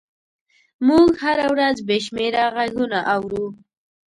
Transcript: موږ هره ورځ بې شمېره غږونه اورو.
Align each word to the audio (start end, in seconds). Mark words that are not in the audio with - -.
موږ 0.87 1.09
هره 1.23 1.45
ورځ 1.53 1.77
بې 1.87 1.97
شمېره 2.05 2.43
غږونه 2.55 2.99
اورو. 3.13 3.45